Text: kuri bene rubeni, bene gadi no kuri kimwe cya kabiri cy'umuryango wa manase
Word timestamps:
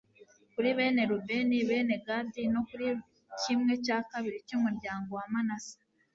kuri 0.53 0.69
bene 0.77 1.01
rubeni, 1.11 1.57
bene 1.69 1.95
gadi 2.05 2.41
no 2.53 2.61
kuri 2.67 2.87
kimwe 3.41 3.73
cya 3.85 3.97
kabiri 4.11 4.37
cy'umuryango 4.47 5.09
wa 5.19 5.25
manase 5.33 5.75